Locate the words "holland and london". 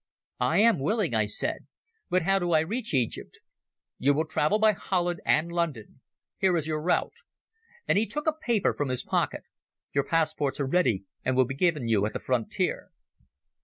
4.71-6.01